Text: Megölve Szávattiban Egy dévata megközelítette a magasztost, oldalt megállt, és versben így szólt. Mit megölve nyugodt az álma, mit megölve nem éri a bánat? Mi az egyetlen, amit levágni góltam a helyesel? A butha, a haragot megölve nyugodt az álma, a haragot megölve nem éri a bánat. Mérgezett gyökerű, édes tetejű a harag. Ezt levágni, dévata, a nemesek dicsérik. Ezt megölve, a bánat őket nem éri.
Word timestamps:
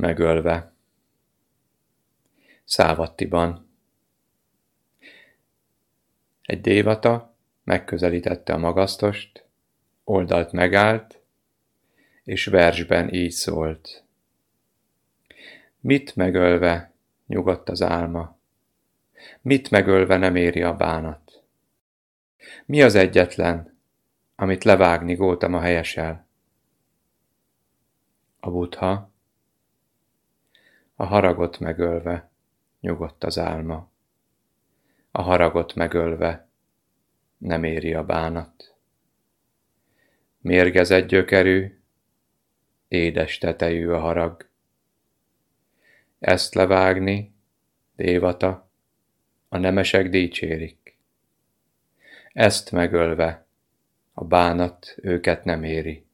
Megölve 0.00 0.72
Szávattiban 2.64 3.68
Egy 6.42 6.60
dévata 6.60 7.34
megközelítette 7.64 8.52
a 8.52 8.58
magasztost, 8.58 9.44
oldalt 10.04 10.52
megállt, 10.52 11.20
és 12.24 12.46
versben 12.46 13.14
így 13.14 13.30
szólt. 13.30 14.04
Mit 15.80 16.16
megölve 16.16 16.92
nyugodt 17.26 17.68
az 17.68 17.82
álma, 17.82 18.36
mit 19.40 19.70
megölve 19.70 20.16
nem 20.16 20.36
éri 20.36 20.62
a 20.62 20.76
bánat? 20.76 21.42
Mi 22.64 22.82
az 22.82 22.94
egyetlen, 22.94 23.78
amit 24.34 24.64
levágni 24.64 25.14
góltam 25.14 25.54
a 25.54 25.60
helyesel? 25.60 26.26
A 28.40 28.50
butha, 28.50 29.16
a 31.00 31.04
haragot 31.04 31.58
megölve 31.58 32.30
nyugodt 32.80 33.24
az 33.24 33.38
álma, 33.38 33.90
a 35.10 35.22
haragot 35.22 35.74
megölve 35.74 36.48
nem 37.36 37.64
éri 37.64 37.94
a 37.94 38.04
bánat. 38.04 38.74
Mérgezett 40.40 41.06
gyökerű, 41.06 41.80
édes 42.88 43.38
tetejű 43.38 43.88
a 43.88 43.98
harag. 43.98 44.48
Ezt 46.18 46.54
levágni, 46.54 47.34
dévata, 47.96 48.70
a 49.48 49.58
nemesek 49.58 50.08
dicsérik. 50.08 50.98
Ezt 52.32 52.72
megölve, 52.72 53.46
a 54.12 54.24
bánat 54.24 54.94
őket 54.96 55.44
nem 55.44 55.64
éri. 55.64 56.07